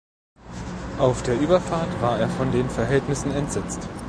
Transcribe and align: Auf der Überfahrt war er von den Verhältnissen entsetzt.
Auf 0.97 1.21
der 1.21 1.39
Überfahrt 1.39 2.01
war 2.01 2.17
er 2.19 2.27
von 2.27 2.51
den 2.51 2.67
Verhältnissen 2.71 3.29
entsetzt. 3.33 3.87